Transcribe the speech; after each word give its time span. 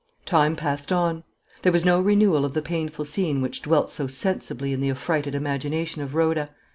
Time 0.25 0.55
passed 0.55 0.91
on: 0.91 1.23
there 1.61 1.71
was 1.71 1.85
no 1.85 1.99
renewal 2.01 2.43
of 2.43 2.55
the 2.55 2.61
painful 2.63 3.05
scene 3.05 3.39
which 3.39 3.61
dwelt 3.61 3.91
so 3.91 4.07
sensibly 4.07 4.73
in 4.73 4.79
the 4.79 4.89
affrighted 4.89 5.35
imagination 5.35 6.01
of 6.01 6.15
Rhoda. 6.15 6.49